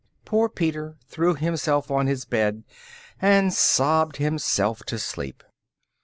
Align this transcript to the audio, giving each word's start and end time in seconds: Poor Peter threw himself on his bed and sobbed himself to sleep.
Poor 0.25 0.49
Peter 0.49 0.97
threw 1.07 1.35
himself 1.35 1.91
on 1.91 2.07
his 2.07 2.25
bed 2.25 2.63
and 3.21 3.53
sobbed 3.53 4.17
himself 4.17 4.79
to 4.79 4.97
sleep. 4.97 5.43